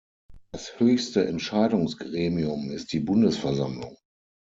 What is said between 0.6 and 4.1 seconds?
höchste Entscheidungsgremium ist die Bundesversammlung.